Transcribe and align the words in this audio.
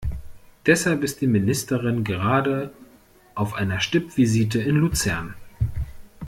Deshalb 0.65 1.03
ist 1.03 1.21
die 1.21 1.27
Ministerin 1.27 2.03
gerade 2.03 2.71
auf 3.35 3.53
einer 3.53 3.79
Stippvisite 3.79 4.59
in 4.59 4.77
Luzern. 4.77 5.35